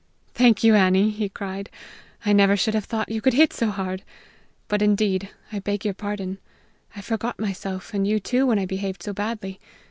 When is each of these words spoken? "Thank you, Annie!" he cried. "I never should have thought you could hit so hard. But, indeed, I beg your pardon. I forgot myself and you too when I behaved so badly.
"Thank 0.33 0.63
you, 0.63 0.73
Annie!" 0.73 1.11
he 1.11 1.29
cried. 1.29 1.69
"I 2.25 2.33
never 2.33 2.57
should 2.57 2.73
have 2.73 2.85
thought 2.85 3.09
you 3.11 3.21
could 3.21 3.35
hit 3.35 3.53
so 3.53 3.67
hard. 3.69 4.01
But, 4.67 4.81
indeed, 4.81 5.29
I 5.51 5.59
beg 5.59 5.85
your 5.85 5.93
pardon. 5.93 6.39
I 6.95 7.01
forgot 7.01 7.37
myself 7.39 7.93
and 7.93 8.07
you 8.07 8.19
too 8.19 8.47
when 8.47 8.57
I 8.57 8.65
behaved 8.65 9.03
so 9.03 9.13
badly. 9.13 9.59